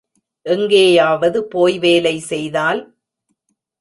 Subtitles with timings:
[0.45, 2.81] எங்கேயாவது போய் வேலை செய்தால்?